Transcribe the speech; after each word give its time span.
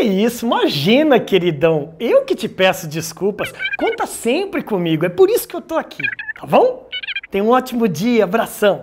Isso, 0.00 0.46
imagina, 0.46 1.20
queridão. 1.20 1.94
Eu 2.00 2.24
que 2.24 2.34
te 2.34 2.48
peço 2.48 2.88
desculpas. 2.88 3.52
Conta 3.78 4.06
sempre 4.06 4.62
comigo, 4.62 5.04
é 5.04 5.08
por 5.08 5.28
isso 5.28 5.46
que 5.46 5.54
eu 5.54 5.60
tô 5.60 5.76
aqui, 5.76 6.02
tá 6.38 6.46
bom? 6.46 6.88
Tenha 7.30 7.44
um 7.44 7.50
ótimo 7.50 7.86
dia, 7.86 8.24
abração. 8.24 8.82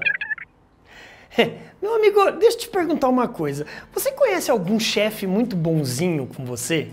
Meu 1.81 1.95
amigo, 1.95 2.31
deixa 2.31 2.57
eu 2.57 2.61
te 2.61 2.69
perguntar 2.69 3.07
uma 3.09 3.27
coisa. 3.27 3.65
Você 3.93 4.11
conhece 4.11 4.49
algum 4.49 4.79
chefe 4.79 5.27
muito 5.27 5.55
bonzinho 5.55 6.27
com 6.27 6.45
você? 6.45 6.87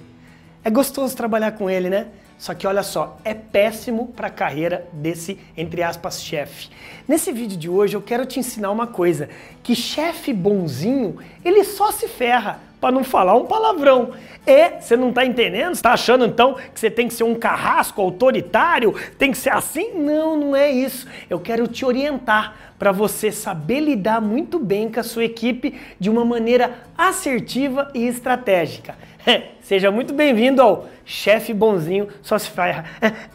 É 0.63 0.71
gostoso 0.71 1.17
trabalhar 1.17 1.53
com 1.53 1.69
ele, 1.69 1.89
né? 1.89 2.09
Só 2.39 2.53
que 2.55 2.67
olha 2.67 2.83
só, 2.83 3.17
é 3.25 3.33
péssimo 3.33 4.09
para 4.09 4.27
a 4.27 4.31
carreira 4.31 4.87
desse, 4.93 5.39
entre 5.57 5.83
aspas, 5.83 6.23
chefe. 6.23 6.69
Nesse 7.07 7.33
vídeo 7.33 7.57
de 7.57 7.69
hoje 7.69 7.97
eu 7.97 8.03
quero 8.03 8.27
te 8.27 8.39
ensinar 8.39 8.71
uma 8.71 8.87
coisa, 8.87 9.29
que 9.63 9.75
chefe 9.75 10.33
bonzinho, 10.33 11.19
ele 11.45 11.65
só 11.65 11.91
se 11.91 12.09
ferra, 12.09 12.61
para 12.85 12.93
não 12.93 13.03
falar 13.03 13.35
um 13.35 13.47
palavrão. 13.47 14.11
É, 14.47 14.79
você 14.79 14.95
não 14.95 15.11
tá 15.11 15.25
entendendo? 15.25 15.75
Você 15.75 15.81
tá 15.81 15.95
achando 15.95 16.27
então 16.27 16.53
que 16.53 16.79
você 16.79 16.91
tem 16.91 17.09
que 17.09 17.15
ser 17.15 17.25
um 17.25 17.35
carrasco 17.35 18.03
autoritário? 18.03 18.95
Tem 19.17 19.31
que 19.31 19.39
ser 19.39 19.49
assim? 19.49 19.95
Não, 19.95 20.37
não 20.37 20.55
é 20.55 20.71
isso. 20.71 21.07
Eu 21.31 21.41
quero 21.41 21.67
te 21.67 21.83
orientar 21.83 22.55
para 22.79 22.93
você 22.93 23.33
saber 23.33 23.81
lidar 23.81 24.21
muito 24.21 24.59
bem 24.59 24.93
com 24.93 25.01
a 25.01 25.03
sua 25.03 25.25
equipe 25.25 25.81
de 25.99 26.11
uma 26.11 26.27
maneira 26.27 26.75
assertiva 26.99 27.91
e 27.95 28.07
estratégica. 28.07 28.95
Seja 29.63 29.91
muito 29.91 30.13
bem-vindo 30.13 30.61
ao 30.61 30.87
Chefe 31.05 31.53
Bonzinho 31.53 32.09
Só 32.23 32.39
se 32.39 32.49
ferra. 32.49 32.85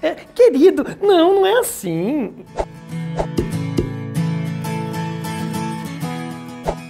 É, 0.01 0.15
querido, 0.33 0.85
não, 1.01 1.35
não 1.35 1.45
é 1.45 1.59
assim. 1.59 2.33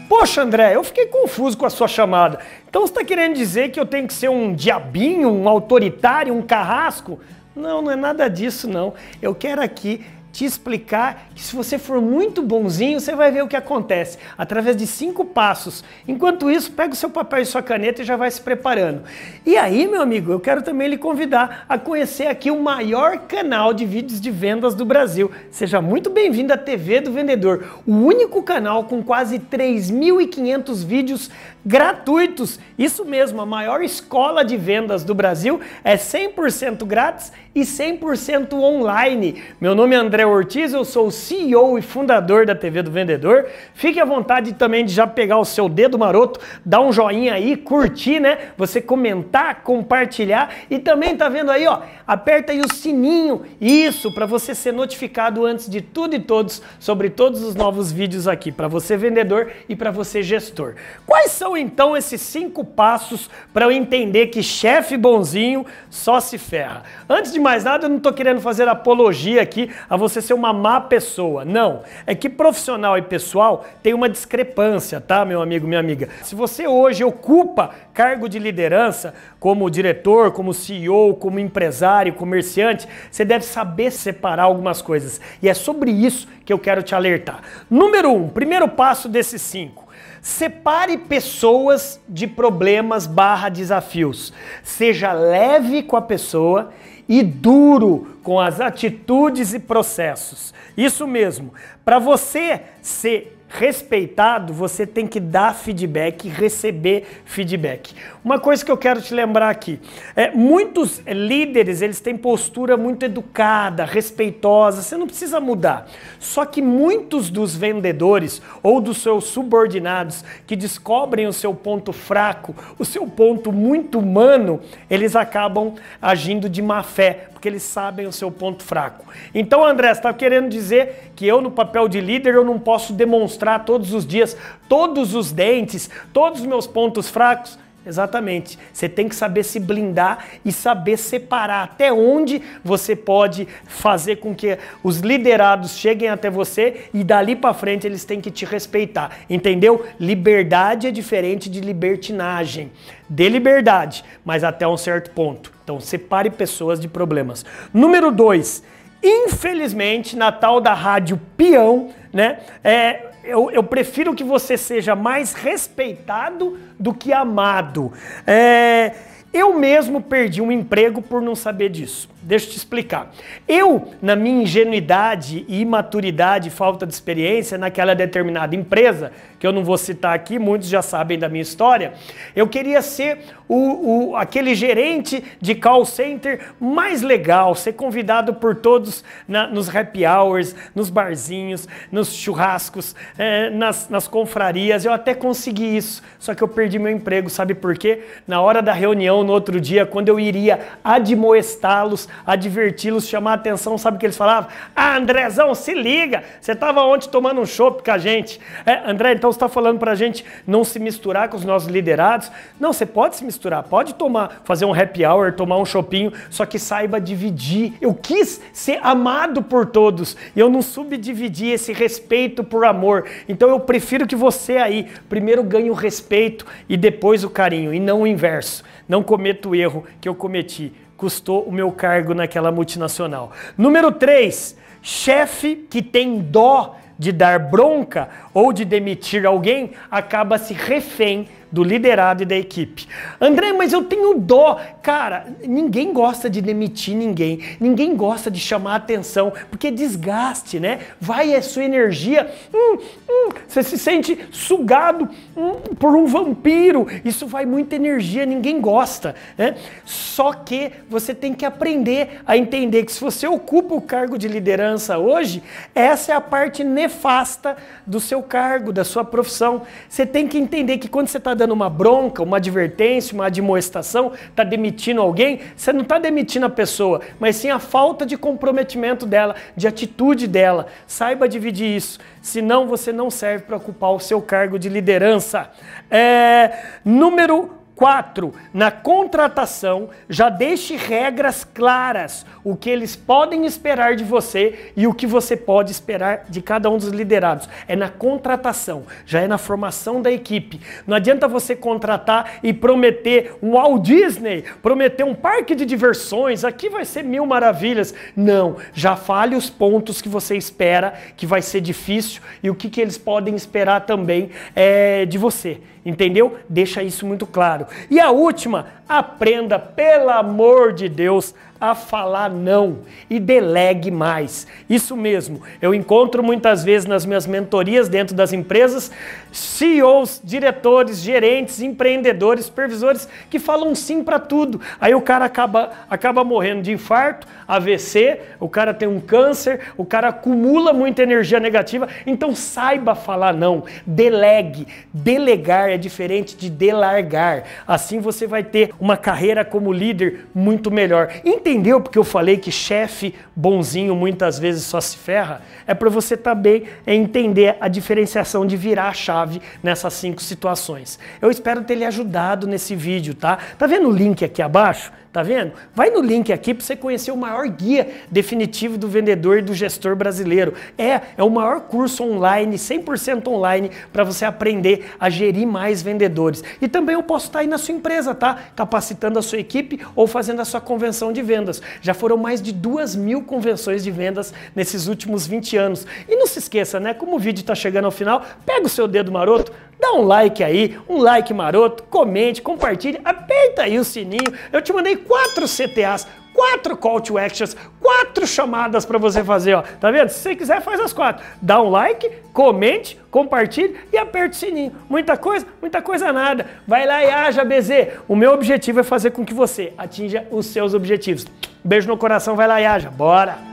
Poxa, 0.07 0.41
André, 0.41 0.75
eu 0.75 0.83
fiquei 0.83 1.05
confuso 1.05 1.57
com 1.57 1.65
a 1.65 1.69
sua 1.69 1.87
chamada. 1.87 2.39
Então 2.67 2.81
você 2.81 2.91
está 2.91 3.03
querendo 3.03 3.35
dizer 3.35 3.69
que 3.69 3.79
eu 3.79 3.85
tenho 3.85 4.07
que 4.07 4.13
ser 4.13 4.29
um 4.29 4.53
diabinho, 4.53 5.29
um 5.29 5.47
autoritário, 5.47 6.33
um 6.33 6.41
carrasco? 6.41 7.19
Não, 7.55 7.81
não 7.81 7.91
é 7.91 7.95
nada 7.95 8.29
disso, 8.29 8.67
não. 8.67 8.93
Eu 9.21 9.33
quero 9.33 9.61
aqui 9.61 10.03
te 10.31 10.45
explicar 10.45 11.29
que 11.33 11.41
se 11.41 11.55
você 11.55 11.77
for 11.77 12.01
muito 12.01 12.41
bonzinho, 12.41 12.99
você 12.99 13.15
vai 13.15 13.31
ver 13.31 13.43
o 13.43 13.47
que 13.47 13.55
acontece 13.55 14.17
através 14.37 14.75
de 14.75 14.85
cinco 14.85 15.25
passos. 15.25 15.83
Enquanto 16.07 16.49
isso, 16.49 16.71
pega 16.71 16.93
o 16.93 16.95
seu 16.95 17.09
papel 17.09 17.41
e 17.41 17.45
sua 17.45 17.61
caneta 17.61 18.01
e 18.01 18.05
já 18.05 18.15
vai 18.15 18.29
se 18.29 18.41
preparando. 18.41 19.03
E 19.45 19.57
aí, 19.57 19.87
meu 19.87 20.01
amigo, 20.01 20.31
eu 20.31 20.39
quero 20.39 20.61
também 20.61 20.87
lhe 20.87 20.97
convidar 20.97 21.65
a 21.67 21.77
conhecer 21.77 22.27
aqui 22.27 22.51
o 22.51 22.61
maior 22.61 23.19
canal 23.19 23.73
de 23.73 23.85
vídeos 23.85 24.21
de 24.21 24.29
vendas 24.29 24.75
do 24.75 24.85
Brasil. 24.85 25.31
Seja 25.51 25.81
muito 25.81 26.09
bem-vindo 26.09 26.53
à 26.53 26.57
TV 26.57 27.01
do 27.01 27.11
Vendedor, 27.11 27.81
o 27.85 27.93
único 27.93 28.43
canal 28.43 28.83
com 28.83 29.03
quase 29.03 29.39
3.500 29.39 30.85
vídeos 30.85 31.29
gratuitos. 31.65 32.59
Isso 32.77 33.03
mesmo, 33.03 33.41
a 33.41 33.45
maior 33.45 33.81
escola 33.81 34.43
de 34.43 34.55
vendas 34.57 35.03
do 35.03 35.13
Brasil 35.13 35.59
é 35.83 35.95
100% 35.95 36.85
grátis 36.85 37.31
e 37.53 37.61
100% 37.61 38.53
online. 38.53 39.41
Meu 39.59 39.75
nome 39.75 39.95
é 39.95 39.99
André 39.99 40.25
Ortiz, 40.31 40.73
eu 40.73 40.83
sou 40.83 41.07
o 41.07 41.11
CEO 41.11 41.77
e 41.77 41.81
fundador 41.81 42.45
da 42.45 42.55
TV 42.55 42.81
do 42.81 42.89
Vendedor. 42.89 43.45
Fique 43.73 43.99
à 43.99 44.05
vontade 44.05 44.53
também 44.53 44.83
de 44.83 44.93
já 44.93 45.05
pegar 45.05 45.37
o 45.37 45.45
seu 45.45 45.69
dedo 45.69 45.99
maroto, 45.99 46.39
dar 46.65 46.81
um 46.81 46.91
joinha 46.91 47.33
aí, 47.33 47.55
curtir, 47.55 48.19
né? 48.19 48.37
Você 48.57 48.81
comentar, 48.81 49.61
compartilhar 49.63 50.53
e 50.69 50.79
também 50.79 51.15
tá 51.15 51.29
vendo 51.29 51.51
aí, 51.51 51.67
ó, 51.67 51.81
aperta 52.07 52.51
aí 52.51 52.61
o 52.61 52.73
sininho, 52.73 53.43
isso, 53.61 54.13
para 54.13 54.25
você 54.25 54.55
ser 54.55 54.71
notificado 54.71 55.45
antes 55.45 55.69
de 55.69 55.81
tudo 55.81 56.15
e 56.15 56.19
todos 56.19 56.61
sobre 56.79 57.09
todos 57.09 57.43
os 57.43 57.55
novos 57.55 57.91
vídeos 57.91 58.27
aqui, 58.27 58.51
para 58.51 58.67
você 58.67 58.97
vendedor 58.97 59.51
e 59.67 59.75
para 59.75 59.91
você 59.91 60.23
gestor. 60.23 60.75
Quais 61.05 61.31
são 61.31 61.55
então 61.55 61.95
esses 61.95 62.21
cinco 62.21 62.63
passos 62.63 63.29
para 63.53 63.65
eu 63.65 63.71
entender 63.71 64.27
que 64.27 64.41
chefe 64.41 64.97
bonzinho 64.97 65.65
só 65.89 66.19
se 66.19 66.37
ferra? 66.37 66.83
Antes 67.07 67.31
de 67.31 67.39
mais 67.39 67.63
nada, 67.63 67.85
eu 67.85 67.89
não 67.89 67.97
estou 67.97 68.13
querendo 68.13 68.41
fazer 68.41 68.67
apologia 68.67 69.41
aqui 69.41 69.69
a 69.89 69.95
você 69.95 70.08
ser 70.09 70.33
uma 70.33 70.51
má 70.51 70.81
pessoa. 70.81 71.45
Não. 71.45 71.83
É 72.05 72.15
que 72.15 72.29
profissional 72.29 72.97
e 72.97 73.01
pessoal 73.01 73.65
tem 73.81 73.93
uma 73.93 74.09
discrepância, 74.09 74.99
tá, 74.99 75.23
meu 75.23 75.41
amigo, 75.41 75.67
minha 75.67 75.79
amiga? 75.79 76.09
Se 76.23 76.35
você 76.35 76.67
hoje 76.67 77.03
ocupa 77.03 77.71
cargo 77.93 78.27
de 78.27 78.39
liderança, 78.39 79.13
como 79.39 79.69
diretor, 79.69 80.31
como 80.31 80.53
CEO, 80.53 81.15
como 81.15 81.39
empresário, 81.39 82.13
comerciante, 82.13 82.87
você 83.11 83.23
deve 83.23 83.45
saber 83.45 83.91
separar 83.91 84.43
algumas 84.43 84.81
coisas. 84.81 85.19
E 85.41 85.49
é 85.49 85.53
sobre 85.53 85.91
isso 85.91 86.27
que 86.45 86.51
eu 86.51 86.59
quero 86.59 86.81
te 86.81 86.95
alertar. 86.95 87.41
Número 87.69 88.11
um, 88.11 88.27
primeiro 88.27 88.67
passo 88.67 89.07
desses 89.07 89.41
cinco. 89.41 89.88
Separe 90.21 90.97
pessoas 90.97 91.99
de 92.07 92.27
problemas 92.27 93.07
barra 93.07 93.49
desafios. 93.49 94.33
Seja 94.63 95.13
leve 95.13 95.83
com 95.83 95.95
a 95.95 96.01
pessoa 96.01 96.71
e 97.07 97.23
duro 97.23 98.19
com 98.21 98.39
as 98.39 98.61
atitudes 98.61 99.53
e 99.53 99.59
processos. 99.59 100.53
Isso 100.77 101.07
mesmo. 101.07 101.53
Para 101.83 101.97
você 101.97 102.61
ser 102.81 103.38
respeitado, 103.49 104.53
você 104.53 104.85
tem 104.85 105.07
que 105.07 105.19
dar 105.19 105.55
feedback 105.55 106.29
receber 106.29 107.05
feedback. 107.25 107.95
Uma 108.23 108.39
coisa 108.39 108.63
que 108.63 108.71
eu 108.71 108.77
quero 108.77 109.01
te 109.01 109.13
lembrar 109.13 109.49
aqui, 109.49 109.79
é, 110.15 110.29
muitos 110.29 110.99
líderes, 110.99 111.81
eles 111.81 111.99
têm 111.99 112.15
postura 112.15 112.77
muito 112.77 113.03
educada, 113.03 113.83
respeitosa, 113.85 114.83
você 114.83 114.95
não 114.95 115.07
precisa 115.07 115.39
mudar. 115.39 115.87
Só 116.19 116.45
que 116.45 116.61
muitos 116.61 117.31
dos 117.31 117.55
vendedores 117.55 118.39
ou 118.61 118.79
dos 118.79 118.99
seus 119.01 119.25
subordinados 119.25 120.23
que 120.45 120.55
descobrem 120.55 121.25
o 121.25 121.33
seu 121.33 121.53
ponto 121.53 121.91
fraco, 121.91 122.55
o 122.77 122.85
seu 122.85 123.07
ponto 123.07 123.51
muito 123.51 123.97
humano, 123.97 124.59
eles 124.89 125.15
acabam 125.15 125.73
agindo 125.99 126.47
de 126.47 126.61
má 126.61 126.83
fé, 126.83 127.29
porque 127.31 127.47
eles 127.47 127.63
sabem 127.63 128.05
o 128.05 128.11
seu 128.11 128.29
ponto 128.29 128.61
fraco. 128.63 129.05
Então, 129.33 129.65
André, 129.65 129.87
você 129.87 129.99
está 129.99 130.13
querendo 130.13 130.49
dizer 130.49 131.11
que 131.15 131.25
eu, 131.25 131.41
no 131.41 131.49
papel 131.49 131.87
de 131.87 131.99
líder, 131.99 132.35
eu 132.35 132.45
não 132.45 132.59
posso 132.59 132.93
demonstrar 132.93 133.38
todos 133.65 133.93
os 133.93 134.05
dias 134.05 134.35
todos 134.67 135.15
os 135.15 135.31
dentes, 135.31 135.89
todos 136.13 136.41
os 136.41 136.45
meus 136.45 136.67
pontos 136.67 137.09
fracos? 137.09 137.57
Exatamente. 137.85 138.59
Você 138.73 138.89
tem 138.89 139.07
que 139.07 139.15
saber 139.15 139.43
se 139.43 139.59
blindar 139.59 140.25
e 140.43 140.51
saber 140.51 140.97
separar 140.97 141.63
até 141.63 141.91
onde 141.91 142.41
você 142.63 142.95
pode 142.95 143.47
fazer 143.65 144.17
com 144.17 144.35
que 144.35 144.59
os 144.83 144.99
liderados 144.99 145.77
cheguem 145.77 146.09
até 146.09 146.29
você 146.29 146.89
e 146.93 147.03
dali 147.03 147.35
para 147.35 147.53
frente 147.53 147.87
eles 147.87 148.03
têm 148.03 148.19
que 148.19 148.29
te 148.29 148.45
respeitar. 148.45 149.19
Entendeu? 149.29 149.85
Liberdade 149.99 150.87
é 150.87 150.91
diferente 150.91 151.49
de 151.49 151.61
libertinagem. 151.61 152.71
Dê 153.07 153.29
liberdade, 153.29 154.03
mas 154.25 154.43
até 154.43 154.67
um 154.67 154.77
certo 154.77 155.09
ponto. 155.11 155.51
Então 155.63 155.79
separe 155.79 156.29
pessoas 156.29 156.79
de 156.79 156.87
problemas. 156.87 157.45
Número 157.73 158.11
dois. 158.11 158.61
Infelizmente, 159.01 160.17
na 160.17 160.31
tal 160.31 160.59
da 160.59 160.73
rádio 160.73 161.19
peão, 161.37 161.89
né? 162.11 162.39
É, 162.61 163.08
eu, 163.23 163.51
eu, 163.51 163.63
prefiro 163.63 164.15
que 164.15 164.23
você 164.23 164.57
seja 164.57 164.95
mais 164.95 165.33
respeitado 165.33 166.57
do 166.79 166.93
que 166.93 167.13
amado. 167.13 167.91
É, 168.25 168.93
eu 169.33 169.57
mesmo 169.57 170.01
perdi 170.01 170.41
um 170.41 170.51
emprego 170.51 171.01
por 171.01 171.21
não 171.21 171.35
saber 171.35 171.69
disso. 171.69 172.09
Deixa 172.21 172.47
eu 172.47 172.51
te 172.51 172.57
explicar. 172.57 173.11
Eu, 173.47 173.93
na 174.01 174.13
minha 174.13 174.43
ingenuidade 174.43 175.45
e 175.47 175.61
imaturidade, 175.61 176.49
falta 176.49 176.85
de 176.85 176.93
experiência 176.93 177.57
naquela 177.57 177.95
determinada 177.95 178.53
empresa, 178.53 179.13
que 179.39 179.47
eu 179.47 179.53
não 179.53 179.63
vou 179.63 179.77
citar 179.77 180.13
aqui, 180.13 180.37
muitos 180.37 180.67
já 180.67 180.81
sabem 180.81 181.17
da 181.17 181.29
minha 181.29 181.41
história, 181.41 181.93
eu 182.35 182.45
queria 182.45 182.81
ser 182.81 183.19
o, 183.47 184.09
o, 184.09 184.15
aquele 184.17 184.53
gerente 184.53 185.23
de 185.39 185.55
call 185.55 185.85
center 185.85 186.41
mais 186.59 187.01
legal, 187.01 187.55
ser 187.55 187.71
convidado 187.73 188.33
por 188.33 188.53
todos 188.53 189.01
na, 189.25 189.47
nos 189.47 189.73
happy 189.73 190.05
hours, 190.05 190.53
nos 190.75 190.89
barzinhos, 190.89 191.69
nos 191.89 192.13
churrascos, 192.13 192.95
é, 193.17 193.49
nas, 193.49 193.87
nas 193.87 194.09
confrarias. 194.09 194.83
Eu 194.83 194.91
até 194.91 195.13
consegui 195.13 195.77
isso, 195.77 196.03
só 196.19 196.35
que 196.35 196.43
eu 196.43 196.49
perdi 196.49 196.77
meu 196.77 196.91
emprego, 196.91 197.29
sabe 197.29 197.53
por 197.53 197.77
quê? 197.77 198.03
Na 198.27 198.41
hora 198.41 198.61
da 198.61 198.73
reunião, 198.73 199.23
no 199.23 199.31
outro 199.31 199.61
dia, 199.61 199.85
quando 199.85 200.09
eu 200.09 200.19
iria 200.19 200.59
admoestá-los, 200.83 202.08
adverti-los, 202.25 203.07
chamar 203.07 203.31
a 203.31 203.35
atenção, 203.35 203.77
sabe 203.77 203.97
o 203.97 203.99
que 203.99 204.05
eles 204.05 204.17
falavam? 204.17 204.49
Ah, 204.75 204.97
Andrezão, 204.97 205.53
se 205.55 205.73
liga, 205.73 206.23
você 206.39 206.51
estava 206.51 206.81
ontem 206.81 207.09
tomando 207.09 207.41
um 207.41 207.45
chopp 207.45 207.83
com 207.83 207.91
a 207.91 207.97
gente. 207.97 208.39
É, 208.65 208.89
André, 208.89 209.13
então 209.13 209.31
você 209.31 209.37
está 209.37 209.49
falando 209.49 209.79
para 209.79 209.91
a 209.91 209.95
gente 209.95 210.25
não 210.45 210.63
se 210.63 210.79
misturar 210.79 211.29
com 211.29 211.37
os 211.37 211.45
nossos 211.45 211.69
liderados? 211.69 212.31
Não, 212.59 212.73
você 212.73 212.85
pode 212.85 213.15
se 213.15 213.25
misturar, 213.25 213.63
pode 213.63 213.95
tomar, 213.95 214.41
fazer 214.43 214.65
um 214.65 214.73
happy 214.73 215.05
hour, 215.05 215.33
tomar 215.33 215.57
um 215.57 215.65
chopinho, 215.65 216.11
só 216.29 216.45
que 216.45 216.59
saiba 216.59 216.99
dividir. 216.99 217.73
Eu 217.81 217.93
quis 217.93 218.41
ser 218.53 218.79
amado 218.81 219.41
por 219.41 219.65
todos 219.65 220.15
e 220.35 220.39
eu 220.39 220.49
não 220.49 220.61
subdividi 220.61 221.47
esse 221.47 221.73
respeito 221.73 222.43
por 222.43 222.65
amor. 222.65 223.05
Então 223.27 223.49
eu 223.49 223.59
prefiro 223.59 224.07
que 224.07 224.15
você 224.15 224.57
aí 224.57 224.87
primeiro 225.07 225.43
ganhe 225.43 225.69
o 225.69 225.73
respeito 225.73 226.45
e 226.67 226.77
depois 226.77 227.23
o 227.23 227.29
carinho, 227.29 227.73
e 227.73 227.79
não 227.79 228.01
o 228.01 228.07
inverso. 228.07 228.63
Não 228.87 229.03
cometa 229.03 229.47
o 229.47 229.55
erro 229.55 229.85
que 230.01 230.09
eu 230.09 230.15
cometi 230.15 230.73
custou 230.99 231.43
o 231.43 231.51
meu 231.51 231.71
cargo 231.71 232.13
naquela 232.13 232.51
multinacional. 232.51 233.31
Número 233.57 233.89
3, 233.89 234.57
chefe 234.81 235.55
que 235.55 235.81
tem 235.81 236.19
dó 236.19 236.75
de 236.99 237.13
dar 237.13 237.39
bronca 237.39 238.09
ou 238.33 238.51
de 238.51 238.65
demitir 238.65 239.25
alguém 239.25 239.71
acaba 239.89 240.37
se 240.37 240.53
refém 240.53 241.29
do 241.51 241.63
liderado 241.63 242.23
e 242.23 242.25
da 242.25 242.35
equipe. 242.35 242.87
André, 243.19 243.53
mas 243.53 243.73
eu 243.73 243.83
tenho 243.83 244.15
dó. 244.15 244.59
Cara, 244.81 245.27
ninguém 245.45 245.91
gosta 245.93 246.29
de 246.29 246.41
demitir 246.41 246.95
ninguém, 246.95 247.39
ninguém 247.59 247.95
gosta 247.95 248.29
de 248.29 248.39
chamar 248.39 248.75
atenção, 248.75 249.33
porque 249.49 249.67
é 249.67 249.71
desgaste, 249.71 250.59
né? 250.59 250.79
Vai 250.99 251.33
a 251.35 251.41
sua 251.41 251.63
energia, 251.63 252.31
hum, 252.53 252.77
hum, 253.09 253.29
você 253.47 253.63
se 253.63 253.77
sente 253.77 254.17
sugado 254.31 255.09
hum, 255.35 255.53
por 255.79 255.95
um 255.95 256.05
vampiro, 256.05 256.87
isso 257.03 257.27
vai 257.27 257.45
muita 257.45 257.75
energia, 257.75 258.25
ninguém 258.25 258.61
gosta, 258.61 259.15
né? 259.37 259.55
Só 259.85 260.33
que 260.33 260.71
você 260.89 261.13
tem 261.13 261.33
que 261.33 261.45
aprender 261.45 262.21
a 262.25 262.37
entender 262.37 262.85
que 262.85 262.91
se 262.91 263.01
você 263.01 263.27
ocupa 263.27 263.73
o 263.75 263.81
cargo 263.81 264.17
de 264.17 264.27
liderança 264.27 264.97
hoje, 264.97 265.41
essa 265.73 266.11
é 266.11 266.15
a 266.15 266.21
parte 266.21 266.63
nefasta 266.63 267.57
do 267.85 267.99
seu 267.99 268.21
cargo, 268.21 268.71
da 268.71 268.83
sua 268.83 269.03
profissão. 269.03 269.63
Você 269.87 270.05
tem 270.05 270.27
que 270.27 270.37
entender 270.37 270.77
que 270.77 270.87
quando 270.87 271.07
você 271.07 271.17
está 271.17 271.33
dando 271.39 271.53
uma 271.53 271.69
bronca, 271.69 272.21
uma 272.21 272.37
advertência, 272.37 273.15
uma 273.15 273.25
admoestação, 273.25 274.11
está 274.29 274.43
demitindo 274.43 275.01
alguém, 275.01 275.39
você 275.55 275.73
não 275.73 275.81
está 275.81 275.97
demitindo 275.97 276.45
a 276.45 276.49
pessoa, 276.49 277.01
mas 277.19 277.37
sim 277.37 277.49
a 277.49 277.59
falta 277.59 278.05
de 278.05 278.17
comprometimento 278.17 279.05
dela, 279.05 279.35
de 279.55 279.67
atitude 279.67 280.27
dela. 280.27 280.67
Saiba 280.85 281.27
dividir 281.27 281.75
isso, 281.75 281.99
senão 282.21 282.67
você 282.67 282.91
não 282.91 283.09
serve 283.09 283.45
para 283.45 283.57
ocupar 283.57 283.91
o 283.91 283.99
seu 283.99 284.21
cargo 284.21 284.59
de 284.59 284.69
liderança. 284.69 285.49
É, 285.89 286.51
número 286.83 287.58
4. 287.79 288.33
Na 288.53 288.69
contratação, 288.71 289.89
já 290.09 290.27
deixe 290.27 290.75
regras 290.75 291.45
claras, 291.45 292.25
o 292.43 292.53
que 292.53 292.69
eles 292.69 292.93
podem 292.93 293.45
esperar 293.45 293.95
de 293.95 294.03
você 294.03 294.71
e 294.75 294.85
o 294.85 294.93
que 294.93 295.07
você 295.07 295.37
pode 295.37 295.71
esperar 295.71 296.25
de 296.27 296.41
cada 296.41 296.69
um 296.69 296.77
dos 296.77 296.89
liderados. 296.89 297.47
É 297.69 297.77
na 297.77 297.87
contratação, 297.87 298.83
já 299.05 299.21
é 299.21 299.29
na 299.29 299.37
formação 299.37 300.01
da 300.01 300.11
equipe. 300.11 300.59
Não 300.85 300.97
adianta 300.97 301.25
você 301.25 301.55
contratar 301.55 302.39
e 302.43 302.51
prometer 302.51 303.37
um 303.41 303.51
Walt 303.51 303.81
Disney, 303.81 304.43
prometer 304.61 305.05
um 305.05 305.15
parque 305.15 305.55
de 305.55 305.65
diversões, 305.65 306.43
aqui 306.43 306.67
vai 306.67 306.83
ser 306.83 307.05
mil 307.05 307.25
maravilhas. 307.25 307.95
Não, 308.13 308.57
já 308.73 308.97
fale 308.97 309.37
os 309.37 309.49
pontos 309.49 310.01
que 310.01 310.09
você 310.09 310.35
espera, 310.35 310.95
que 311.15 311.25
vai 311.25 311.41
ser 311.41 311.61
difícil 311.61 312.21
e 312.43 312.49
o 312.49 312.55
que, 312.55 312.69
que 312.69 312.81
eles 312.81 312.97
podem 312.97 313.37
esperar 313.37 313.85
também 313.85 314.31
é, 314.53 315.05
de 315.05 315.17
você. 315.17 315.61
Entendeu? 315.89 316.37
Deixa 316.47 316.83
isso 316.83 317.03
muito 317.03 317.25
claro. 317.25 317.65
E 317.89 317.99
a 317.99 318.11
última, 318.11 318.67
aprenda, 318.87 319.57
pelo 319.57 320.11
amor 320.11 320.71
de 320.71 320.87
Deus, 320.87 321.33
a 321.59 321.75
falar 321.75 322.29
não 322.29 322.79
e 323.09 323.19
delegue 323.19 323.91
mais. 323.91 324.47
Isso 324.69 324.95
mesmo, 324.95 325.41
eu 325.61 325.73
encontro 325.73 326.23
muitas 326.23 326.63
vezes 326.63 326.87
nas 326.87 327.05
minhas 327.05 327.27
mentorias 327.27 327.89
dentro 327.89 328.15
das 328.15 328.33
empresas 328.33 328.91
CEOs, 329.31 330.21
diretores, 330.23 330.99
gerentes, 330.99 331.61
empreendedores, 331.61 332.45
supervisores 332.45 333.07
que 333.29 333.39
falam 333.39 333.75
sim 333.75 334.03
para 334.03 334.19
tudo. 334.19 334.61
Aí 334.79 334.95
o 334.95 335.01
cara 335.01 335.25
acaba, 335.25 335.71
acaba 335.89 336.23
morrendo 336.23 336.61
de 336.61 336.71
infarto, 336.71 337.27
AVC, 337.47 338.21
o 338.39 338.47
cara 338.47 338.73
tem 338.73 338.87
um 338.87 338.99
câncer, 338.99 339.59
o 339.75 339.83
cara 339.83 340.09
acumula 340.09 340.71
muita 340.71 341.03
energia 341.03 341.39
negativa. 341.39 341.87
Então 342.05 342.35
saiba 342.35 342.95
falar 342.95 343.33
não, 343.33 343.63
delegue. 343.85 344.67
Delegar 344.93 345.69
é 345.69 345.77
diferente 345.77 346.37
de 346.37 346.49
delargar. 346.49 347.43
Assim 347.67 347.99
você 347.99 348.25
vai 348.25 348.43
ter 348.43 348.71
uma 348.79 348.97
carreira 348.97 349.43
como 349.43 349.73
líder 349.73 350.27
muito 350.33 350.71
melhor. 350.71 351.09
Entendeu 351.49 351.81
porque 351.81 351.97
eu 351.97 352.03
falei 352.03 352.37
que 352.37 352.51
chefe 352.51 353.15
bonzinho 353.35 353.95
muitas 353.95 354.37
vezes 354.37 354.65
só 354.65 354.79
se 354.79 354.95
ferra? 354.95 355.41
É 355.65 355.73
para 355.73 355.89
você 355.89 356.15
também 356.15 356.65
entender 356.85 357.57
a 357.59 357.67
diferenciação 357.67 358.45
de 358.45 358.55
virar 358.55 358.89
a 358.89 358.93
chave 358.93 359.41
nessas 359.63 359.93
cinco 359.93 360.21
situações. 360.21 360.99
Eu 361.19 361.31
espero 361.31 361.63
ter 361.63 361.73
lhe 361.73 361.85
ajudado 361.85 362.45
nesse 362.45 362.75
vídeo, 362.75 363.15
tá? 363.15 363.39
Tá 363.57 363.65
vendo 363.65 363.87
o 363.87 363.91
link 363.91 364.23
aqui 364.23 364.43
abaixo? 364.43 364.91
Tá 365.11 365.23
vendo? 365.23 365.53
Vai 365.73 365.89
no 365.89 366.01
link 366.01 366.31
aqui 366.31 366.53
para 366.53 366.63
você 366.63 366.75
conhecer 366.75 367.09
o 367.09 367.17
maior 367.17 367.47
guia 367.47 367.89
definitivo 368.11 368.77
do 368.77 368.87
vendedor 368.87 369.39
e 369.39 369.41
do 369.41 369.55
gestor 369.55 369.95
brasileiro. 369.95 370.53
É, 370.77 371.01
é 371.17 371.23
o 371.23 371.31
maior 371.31 371.61
curso 371.61 372.03
online, 372.03 372.57
100% 372.57 373.27
online, 373.27 373.71
para 373.91 374.03
você 374.03 374.23
aprender 374.23 374.91
a 374.99 375.09
gerir 375.09 375.47
mais 375.47 375.81
vendedores. 375.81 376.43
E 376.61 376.67
também 376.67 376.93
eu 376.93 377.01
posso 377.01 377.25
estar 377.25 377.39
aí 377.39 377.47
na 377.47 377.57
sua 377.57 377.73
empresa, 377.73 378.13
tá? 378.13 378.37
Capacitando 378.55 379.17
a 379.17 379.23
sua 379.23 379.39
equipe 379.39 379.79
ou 379.95 380.05
fazendo 380.05 380.43
a 380.43 380.45
sua 380.45 380.61
convenção 380.61 381.11
de 381.11 381.23
vendas. 381.39 381.61
Já 381.81 381.93
foram 381.93 382.17
mais 382.17 382.41
de 382.41 382.51
duas 382.51 382.95
mil 382.95 383.23
convenções 383.23 383.83
de 383.83 383.91
vendas 383.91 384.33
nesses 384.55 384.87
últimos 384.87 385.25
20 385.25 385.57
anos. 385.57 385.87
E 386.07 386.15
não 386.15 386.27
se 386.27 386.39
esqueça, 386.39 386.79
né? 386.79 386.93
Como 386.93 387.15
o 387.15 387.19
vídeo 387.19 387.41
está 387.41 387.55
chegando 387.55 387.85
ao 387.85 387.91
final, 387.91 388.23
pega 388.45 388.65
o 388.65 388.69
seu 388.69 388.87
dedo 388.87 389.11
maroto, 389.11 389.51
Dá 389.81 389.93
um 389.93 390.01
like 390.01 390.43
aí, 390.43 390.77
um 390.89 390.97
like 390.97 391.33
maroto, 391.33 391.83
comente, 391.83 392.41
compartilhe, 392.41 392.99
aperta 393.05 393.61
aí 393.61 393.79
o 393.79 393.83
sininho. 393.85 394.33
Eu 394.51 394.61
te 394.61 394.73
mandei 394.73 394.97
quatro 394.97 395.45
CTAs, 395.45 396.05
quatro 396.33 396.75
call 396.75 396.99
to 396.99 397.17
actions, 397.17 397.55
quatro 397.89 398.27
chamadas 398.27 398.85
para 398.85 398.99
você 398.99 399.23
fazer, 399.23 399.55
ó. 399.55 399.63
Tá 399.63 399.89
vendo? 399.89 400.09
Se 400.09 400.19
você 400.19 400.35
quiser, 400.35 400.61
faz 400.61 400.79
as 400.79 400.93
quatro. 400.93 401.25
Dá 401.41 401.59
um 401.59 401.71
like, 401.71 402.07
comente, 402.31 402.99
compartilhe 403.09 403.75
e 403.91 403.97
aperte 403.97 404.35
o 404.35 404.39
sininho. 404.39 404.75
Muita 404.87 405.17
coisa, 405.17 405.47
muita 405.59 405.81
coisa 405.81 406.13
nada. 406.13 406.45
Vai 406.67 406.85
lá 406.85 407.03
e 407.03 407.09
haja, 407.09 407.43
BZ. 407.43 407.99
O 408.07 408.15
meu 408.15 408.31
objetivo 408.31 408.79
é 408.79 408.83
fazer 408.83 409.09
com 409.09 409.25
que 409.25 409.33
você 409.33 409.73
atinja 409.75 410.27
os 410.29 410.45
seus 410.45 410.75
objetivos. 410.75 411.25
Beijo 411.63 411.87
no 411.87 411.97
coração, 411.97 412.35
vai 412.35 412.47
lá 412.47 412.61
e 412.61 412.65
haja. 412.65 412.91
Bora! 412.91 413.48